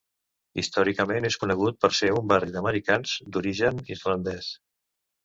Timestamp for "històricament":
0.59-1.27